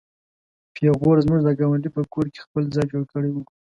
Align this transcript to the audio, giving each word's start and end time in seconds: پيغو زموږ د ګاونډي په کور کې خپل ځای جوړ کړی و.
پيغو 0.75 1.11
زموږ 1.23 1.41
د 1.43 1.49
ګاونډي 1.59 1.89
په 1.95 2.01
کور 2.13 2.25
کې 2.33 2.43
خپل 2.45 2.63
ځای 2.75 2.85
جوړ 2.91 3.03
کړی 3.13 3.29
و. 3.31 3.37